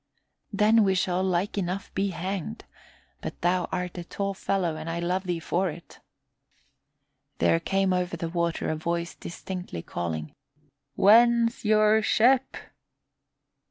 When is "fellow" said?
4.33-4.75